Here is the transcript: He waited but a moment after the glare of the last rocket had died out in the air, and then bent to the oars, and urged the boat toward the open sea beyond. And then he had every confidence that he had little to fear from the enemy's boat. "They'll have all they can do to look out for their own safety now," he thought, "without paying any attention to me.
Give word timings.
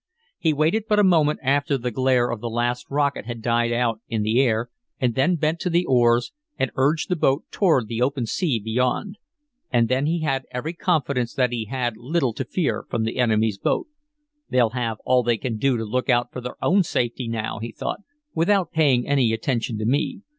He 0.39 0.51
waited 0.51 0.85
but 0.89 0.97
a 0.97 1.03
moment 1.03 1.41
after 1.43 1.77
the 1.77 1.91
glare 1.91 2.31
of 2.31 2.41
the 2.41 2.49
last 2.49 2.87
rocket 2.89 3.27
had 3.27 3.39
died 3.39 3.71
out 3.71 4.01
in 4.07 4.23
the 4.23 4.41
air, 4.41 4.71
and 4.99 5.13
then 5.13 5.35
bent 5.35 5.59
to 5.59 5.69
the 5.69 5.85
oars, 5.85 6.31
and 6.57 6.71
urged 6.73 7.07
the 7.09 7.15
boat 7.15 7.43
toward 7.51 7.87
the 7.87 8.01
open 8.01 8.25
sea 8.25 8.59
beyond. 8.59 9.19
And 9.69 9.89
then 9.89 10.07
he 10.07 10.21
had 10.23 10.47
every 10.49 10.73
confidence 10.73 11.35
that 11.35 11.51
he 11.51 11.65
had 11.65 11.97
little 11.97 12.33
to 12.33 12.43
fear 12.43 12.83
from 12.89 13.03
the 13.03 13.19
enemy's 13.19 13.59
boat. 13.59 13.89
"They'll 14.49 14.71
have 14.71 14.97
all 15.05 15.21
they 15.21 15.37
can 15.37 15.57
do 15.57 15.77
to 15.77 15.85
look 15.85 16.09
out 16.09 16.31
for 16.33 16.41
their 16.41 16.55
own 16.63 16.81
safety 16.81 17.27
now," 17.27 17.59
he 17.59 17.71
thought, 17.71 17.99
"without 18.33 18.71
paying 18.71 19.07
any 19.07 19.31
attention 19.33 19.77
to 19.77 19.85
me. 19.85 20.23